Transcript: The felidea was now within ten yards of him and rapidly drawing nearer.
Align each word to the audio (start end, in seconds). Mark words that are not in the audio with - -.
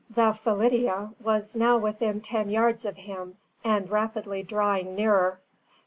The 0.09 0.33
felidea 0.33 1.13
was 1.19 1.55
now 1.55 1.77
within 1.77 2.21
ten 2.21 2.49
yards 2.49 2.85
of 2.85 2.95
him 2.97 3.37
and 3.63 3.87
rapidly 3.87 4.41
drawing 4.41 4.95
nearer. 4.95 5.39